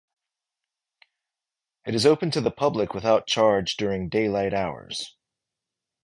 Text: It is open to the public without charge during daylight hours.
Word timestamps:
It 1.85 1.93
is 1.93 2.07
open 2.07 2.31
to 2.31 2.41
the 2.41 2.49
public 2.49 2.95
without 2.95 3.27
charge 3.27 3.77
during 3.77 4.09
daylight 4.09 4.51
hours. 4.51 5.15